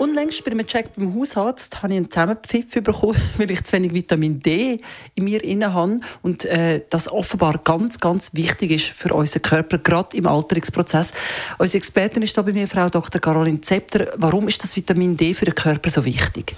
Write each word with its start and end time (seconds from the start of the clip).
Unlängst 0.00 0.42
bei 0.46 0.50
einem 0.50 0.66
Check 0.66 0.94
beim 0.96 1.14
Hausarzt 1.14 1.82
habe 1.82 1.92
ich 1.92 1.98
einen 1.98 2.10
Zusammenpfiff 2.10 2.70
bekommen, 2.70 3.20
weil 3.36 3.50
ich 3.50 3.62
zu 3.64 3.74
wenig 3.74 3.92
Vitamin 3.92 4.40
D 4.40 4.80
in 5.14 5.24
mir 5.24 5.44
inne 5.44 5.74
habe 5.74 6.00
und 6.22 6.46
äh, 6.46 6.80
das 6.88 7.12
offenbar 7.12 7.60
ganz, 7.62 8.00
ganz 8.00 8.32
wichtig 8.32 8.70
ist 8.70 8.86
für 8.86 9.12
unseren 9.12 9.42
Körper, 9.42 9.76
gerade 9.76 10.16
im 10.16 10.26
Alterungsprozess. 10.26 11.12
Unsere 11.58 11.76
Expertin 11.76 12.22
ist 12.22 12.34
da 12.38 12.40
bei 12.40 12.54
mir, 12.54 12.66
Frau 12.66 12.88
Dr. 12.88 13.20
Caroline 13.20 13.60
Zepter. 13.60 14.06
Warum 14.16 14.48
ist 14.48 14.64
das 14.64 14.74
Vitamin 14.74 15.18
D 15.18 15.34
für 15.34 15.44
den 15.44 15.54
Körper 15.54 15.90
so 15.90 16.02
wichtig? 16.02 16.56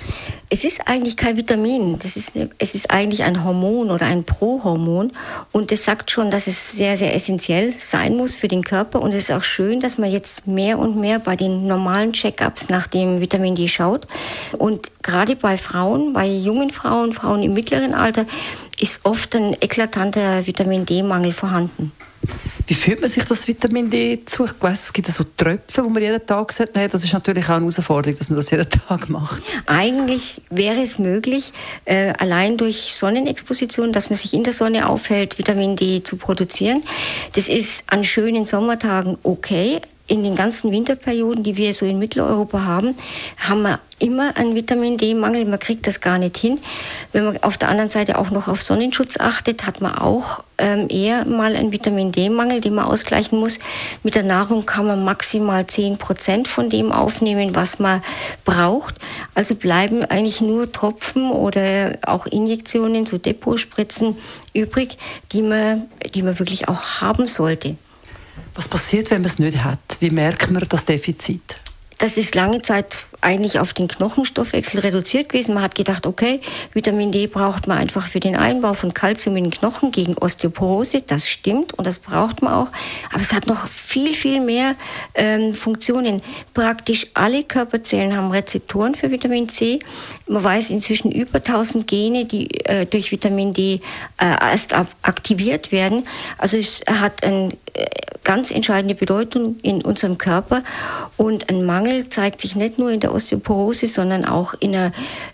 Es 0.53 0.65
ist 0.65 0.87
eigentlich 0.87 1.17
kein 1.17 1.39
Vitamin, 1.39 1.99
das 1.99 2.15
ist, 2.15 2.37
es 2.59 2.75
ist 2.75 2.91
eigentlich 2.91 3.23
ein 3.23 3.43
Hormon 3.43 3.91
oder 3.91 4.05
ein 4.05 4.23
Prohormon 4.23 5.13
und 5.51 5.73
es 5.73 5.83
sagt 5.83 6.11
schon, 6.11 6.31
dass 6.31 6.47
es 6.47 6.73
sehr, 6.73 6.99
sehr 6.99 7.15
essentiell 7.15 7.73
sein 7.79 8.19
muss 8.19 8.37
für 8.37 8.49
den 8.49 8.63
Körper 8.63 9.01
und 9.01 9.13
es 9.13 9.31
ist 9.31 9.31
auch 9.31 9.45
schön, 9.45 9.81
dass 9.81 9.97
man 9.97 10.11
jetzt 10.11 10.47
mehr 10.47 10.79
und 10.79 11.01
mehr 11.01 11.21
bei 11.21 11.37
den 11.37 11.67
normalen 11.67 12.13
Check-ups 12.13 12.69
nach 12.69 12.87
dem 12.87 13.23
Vitamin 13.23 13.55
D 13.55 13.67
schaut. 13.67 14.07
Und 14.59 14.91
gerade 15.03 15.37
bei 15.37 15.57
Frauen, 15.57 16.13
bei 16.13 16.27
jungen 16.27 16.69
Frauen, 16.69 17.15
Frauen 17.15 17.43
im 17.43 17.55
mittleren 17.55 17.95
Alter, 17.95 18.27
ist 18.79 19.07
oft 19.07 19.35
ein 19.35 19.57
eklatanter 19.59 20.47
Vitamin 20.47 20.85
D-Mangel 20.85 21.33
vorhanden. 21.33 21.93
Wie 22.73 22.77
fühlt 22.77 23.03
man 23.03 23.11
sich 23.11 23.23
das 23.23 23.47
Vitamin 23.47 23.91
D 23.91 24.25
zu? 24.25 24.47
Ich 24.47 24.53
weiss, 24.61 24.85
es 24.85 24.93
gibt 24.95 25.07
so 25.07 25.25
Tröpfe, 25.37 25.85
wo 25.85 25.91
man 25.91 26.01
jeden 26.01 26.27
Tag 26.27 26.51
sagt, 26.53 26.75
nein, 26.75 26.89
das 26.91 27.05
ist 27.05 27.13
natürlich 27.13 27.45
auch 27.45 27.51
eine 27.51 27.61
Herausforderung, 27.61 28.19
dass 28.19 28.31
man 28.31 28.37
das 28.37 28.51
jeden 28.51 28.67
Tag 28.67 29.11
macht. 29.11 29.43
Eigentlich 29.67 30.41
wäre 30.49 30.81
es 30.81 30.99
möglich, 30.99 31.53
äh, 31.85 32.15
allein 32.17 32.57
durch 32.57 32.95
Sonnenexposition, 32.95 33.93
dass 33.93 34.09
man 34.09 34.17
sich 34.17 34.33
in 34.33 34.43
der 34.43 34.55
Sonne 34.55 34.89
aufhält, 34.89 35.37
Vitamin 35.37 35.77
D 35.77 36.03
zu 36.03 36.17
produzieren. 36.17 36.83
Das 37.35 37.51
ist 37.51 37.85
an 37.89 38.05
schönen 38.05 38.47
Sommertagen 38.47 39.19
okay 39.23 39.83
in 40.07 40.25
den 40.25 40.35
ganzen 40.35 40.73
Winterperioden, 40.73 41.45
die 41.45 41.57
wir 41.57 41.73
so 41.73 41.87
in 41.87 41.99
Mitteleuropa 41.99 42.65
haben, 42.65 42.95
haben 43.39 43.63
wir 43.63 43.79
immer 44.01 44.37
einen 44.37 44.57
Vitamin 44.57 44.99
D-Mangel. 44.99 45.45
Man 45.45 45.61
kriegt 45.61 45.87
das 45.87 46.01
gar 46.01 46.19
nicht 46.19 46.37
hin. 46.37 46.59
Wenn 47.13 47.25
man 47.25 47.43
auf 47.43 47.57
der 47.57 47.69
anderen 47.69 47.91
Seite 47.91 48.19
auch 48.19 48.31
noch 48.31 48.49
auf 48.49 48.61
Sonnenschutz 48.61 49.17
achtet, 49.19 49.65
hat 49.65 49.81
man 49.81 49.95
auch 49.95 50.43
ähm, 50.59 50.89
eher 50.91 51.25
mal 51.25 51.55
einen 51.55 51.71
Vitamin 51.71 52.11
D-Mangel, 52.11 52.61
den 52.61 52.75
man 52.75 52.87
ausgleichen 52.87 53.39
muss. 53.39 53.61
Mit 54.03 54.17
der 54.17 54.25
Nahrung 54.25 54.67
kann 54.67 54.87
man 54.87 55.05
maximal 55.05 55.67
10 55.67 55.99
Prozent 55.99 56.49
von 56.49 56.69
dem 56.69 56.91
aufnehmen, 56.91 57.55
was 57.55 57.79
man 57.79 58.03
braucht. 58.45 58.97
Also 59.35 59.55
bleiben 59.55 60.05
eigentlich 60.05 60.41
nur 60.41 60.71
Tropfen 60.73 61.31
oder 61.31 61.99
auch 62.05 62.27
Injektionen, 62.27 63.07
so 63.07 63.19
Depotspritzen 63.19 64.17
übrig, 64.53 64.99
die 65.31 65.43
man, 65.43 65.85
die 66.13 66.23
man 66.23 66.39
wirklich 66.41 66.69
auch 66.69 67.01
haben 67.01 67.29
sollte. 67.29 67.77
Was 68.55 68.69
passiert, 68.69 69.11
wenn 69.11 69.23
man 69.23 69.31
es 69.31 69.39
nicht 69.39 69.65
hat? 69.65 69.79
Wie 70.01 70.11
merkt 70.11 70.51
man 70.51 70.63
das 70.69 70.85
Defizit? 70.85 71.61
Das 71.99 72.17
ist 72.17 72.35
lange 72.35 72.61
Zeit 72.63 73.07
eigentlich 73.23 73.59
auf 73.59 73.73
den 73.73 73.89
Knochenstoffwechsel 73.89 74.81
reduziert 74.81 75.29
gewesen. 75.29 75.55
Man 75.55 75.63
hat 75.63 75.75
gedacht, 75.75 76.07
okay, 76.07 76.41
Vitamin 76.75 77.13
D 77.13 77.27
braucht 77.27 77.67
man 77.67 77.79
einfach 77.79 78.07
für 78.07 78.21
den 78.21 78.37
Einbau 78.37 78.75
von 78.75 78.93
Kalzium 78.93 79.37
in 79.37 79.45
den 79.45 79.51
Knochen 79.51 79.93
gegen 79.93 80.15
Osteoporose. 80.19 81.03
Das 81.03 81.29
stimmt 81.29 81.73
und 81.75 81.87
das 81.87 81.99
braucht 81.99 82.43
man 82.43 82.53
auch. 82.53 82.69
Aber 83.13 83.23
es 83.23 83.33
hat 83.33 83.47
noch 83.47 83.69
viel, 83.69 84.15
viel 84.15 84.41
mehr 84.41 84.75
ähm, 85.15 85.55
Funktionen. 85.55 86.23
Praktisch 86.55 87.07
alle 87.15 87.45
Körperzellen 87.45 88.17
haben 88.17 88.31
Rezeptoren 88.31 88.95
für 88.95 89.11
Vitamin 89.11 89.49
C. 89.49 89.81
Man 90.27 90.43
weiß 90.43 90.71
inzwischen 90.71 91.11
über 91.13 91.39
1000 91.39 91.87
Gene, 91.87 92.25
die 92.25 92.49
äh, 92.67 92.87
durch 92.87 93.13
Vitamin 93.13 93.53
D 93.53 93.75
äh, 93.75 93.81
erst 94.19 94.75
aktiviert 94.75 95.73
werden. 95.73 96.07
Also 96.39 96.57
es 96.57 96.83
hat 96.87 97.23
ein 97.25 97.53
äh, 97.75 97.87
ganz 98.25 98.51
entscheidende 98.51 98.95
Bedeutung 98.95 99.57
in 99.63 99.83
unserem 99.83 100.19
Körper. 100.19 100.63
Und 101.17 101.49
ein 101.49 101.65
Mangel 101.65 102.09
zeigt 102.09 102.41
sich 102.41 102.57
nicht 102.57 102.79
nur 102.79 102.91
in 102.91 103.01
der 103.01 103.12
Osteoporose, 103.13 103.87
sondern 103.87 104.25
auch 104.25 104.55
in 104.61 104.75
einer 104.75 104.93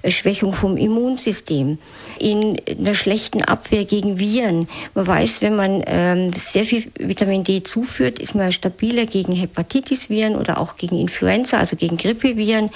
Schwächung 0.09 0.53
vom 0.53 0.77
Immunsystem, 0.77 1.79
in 2.19 2.61
einer 2.69 2.95
schlechten 2.95 3.43
Abwehr 3.43 3.85
gegen 3.85 4.19
Viren. 4.19 4.69
Man 4.95 5.07
weiß, 5.07 5.43
wenn 5.43 5.57
man 5.57 5.83
ähm, 5.87 6.33
sehr 6.35 6.65
viel 6.65 6.91
Vitamin 6.99 7.45
D 7.45 7.63
zuführt, 7.63 8.19
ist 8.19 8.35
man 8.35 8.53
stabiler 8.53 9.07
gegen 9.07 9.33
Hepatitis-Viren 9.33 10.37
oder 10.37 10.59
auch 10.59 10.77
gegen 10.77 10.99
Influenza, 10.99 11.59
also 11.59 11.77
gegen 11.77 11.97
Grippeviren. 11.97 12.71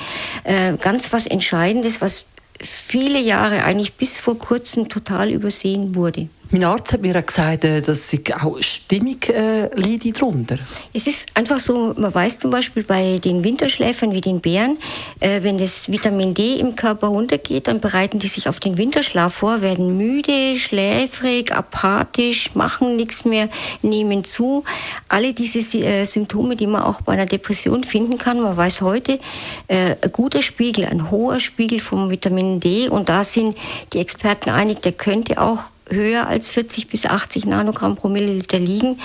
Äh, 0.45 0.75
ganz 0.81 1.13
was 1.13 1.27
Entscheidendes, 1.27 2.01
was 2.01 2.25
viele 2.61 3.21
Jahre, 3.21 3.65
eigentlich 3.65 3.95
bis 3.95 4.21
vor 4.21 4.39
kurzem 4.39 4.89
total 4.89 5.31
übersehen 5.31 5.95
wurde. 5.95 6.29
Mein 6.55 6.65
Arzt 6.65 6.93
hat 6.93 7.01
mir 7.01 7.15
gesagt, 7.23 7.65
äh, 7.65 7.81
dass 7.81 8.13
ich 8.13 8.35
auch 8.35 8.61
Stimmung 8.61 9.17
äh, 9.29 9.75
leide 9.75 10.13
darunter. 10.13 10.59
Es 10.93 11.07
ist 11.07 11.29
einfach 11.33 11.59
so, 11.59 11.95
man 11.97 12.15
weiß 12.15 12.41
zum 12.41 12.51
Beispiel 12.51 12.83
bei 12.83 13.17
den 13.17 13.43
Winterschläfern 13.43 14.13
wie 14.13 14.21
den 14.21 14.43
Bären, 14.43 14.77
äh, 15.21 15.43
wenn 15.43 15.57
das 15.57 15.91
Vitamin 15.91 16.35
D 16.35 16.57
im 16.57 16.77
Körper 16.77 17.07
runtergeht, 17.07 17.69
dann 17.69 17.81
bereiten 17.81 18.19
die 18.19 18.27
sich 18.27 18.51
auf 18.51 18.61
den 18.61 18.77
Winterschlaf 18.77 19.33
vor, 19.33 19.63
werden 19.63 19.97
müde, 19.97 20.57
schläfrig, 20.57 21.57
apathisch, 21.57 22.55
machen 22.55 22.97
nichts 22.97 23.25
mehr, 23.25 23.49
nehmen 23.81 24.23
zu. 24.23 24.63
Alle 25.09 25.33
diese 25.33 25.79
äh, 25.79 26.05
Symptome, 26.05 26.57
die 26.57 26.67
man 26.67 26.83
auch 26.83 27.01
bei 27.01 27.15
einer 27.15 27.25
Depression 27.25 27.83
finden 27.83 28.19
kann, 28.19 28.39
man 28.39 28.59
weiß 28.59 28.83
heute, 28.83 29.21
äh, 29.69 29.97
ein 30.03 30.13
guter 30.13 30.43
Spiegel, 30.43 30.85
ein 30.85 31.11
hoher 31.11 31.41
Spiegel 31.41 31.81
vom 31.81 32.11
Vitamin 32.11 32.61
D 32.61 32.91
und 32.91 33.09
da 33.09 33.25
sind 33.25 33.57
die 33.95 34.01
Experten 34.01 34.51
einig, 34.51 34.83
der 34.83 34.93
könnte 34.93 35.41
auch 35.41 35.63
höher 35.93 36.27
als 36.27 36.49
40 36.49 36.89
bis 36.89 37.07
80 37.07 37.47
Nanogramm 37.47 37.97
pro 37.97 38.09
Milliliter 38.09 38.59
liegen, 38.59 38.99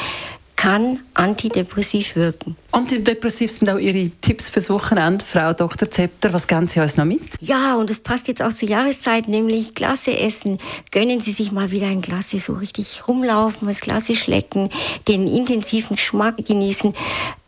kann 0.57 0.99
antidepressiv 1.13 2.15
wirken. 2.15 2.57
Antidepressiv 2.71 3.51
sind 3.51 3.69
auch 3.69 3.77
Ihre 3.77 4.09
Tipps 4.21 4.49
fürs 4.49 4.69
Wochenende, 4.69 5.23
Frau 5.23 5.53
Dr. 5.53 5.89
Zepter. 5.89 6.33
Was 6.33 6.47
geben 6.47 6.67
Sie 6.67 6.79
uns 6.79 6.97
noch 6.97 7.05
mit? 7.05 7.21
Ja, 7.39 7.75
und 7.75 7.89
das 7.89 7.99
passt 7.99 8.27
jetzt 8.27 8.41
auch 8.41 8.51
zur 8.51 8.67
Jahreszeit, 8.67 9.27
nämlich 9.27 9.75
Glasse 9.75 10.17
essen. 10.17 10.59
Gönnen 10.91 11.21
Sie 11.21 11.31
sich 11.31 11.51
mal 11.51 11.69
wieder 11.71 11.87
ein 11.87 12.01
Glas, 12.01 12.31
so 12.31 12.53
richtig 12.53 13.07
rumlaufen, 13.07 13.67
das 13.67 13.81
Glas 13.81 14.07
schlecken, 14.07 14.69
den 15.07 15.27
intensiven 15.27 15.95
Geschmack 15.95 16.43
genießen. 16.43 16.93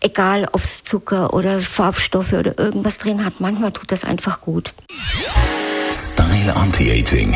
Egal, 0.02 0.48
ob 0.52 0.62
es 0.64 0.84
Zucker 0.84 1.34
oder 1.34 1.60
Farbstoffe 1.60 2.34
oder 2.34 2.58
irgendwas 2.60 3.00
drin 3.00 3.26
hat, 3.26 3.40
manchmal 3.40 3.72
tut 3.72 3.92
das 3.92 4.06
einfach 4.06 4.40
gut. 4.42 4.72
Style 5.92 6.56
Anti-Aging 6.56 7.36